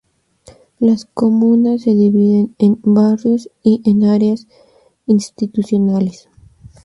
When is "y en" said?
3.61-4.03